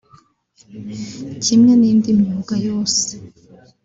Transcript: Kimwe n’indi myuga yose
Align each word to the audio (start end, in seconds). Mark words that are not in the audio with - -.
Kimwe 1.43 1.71
n’indi 1.79 2.09
myuga 2.19 2.55
yose 2.67 3.11